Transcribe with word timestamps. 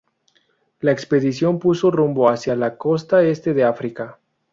La 0.79 0.91
expedición 0.91 1.59
puso 1.59 1.91
rumbo 1.91 2.27
hacia 2.27 2.55
la 2.55 2.75
costa 2.75 3.21
este 3.21 3.53
de 3.53 3.65
África. 3.65 4.19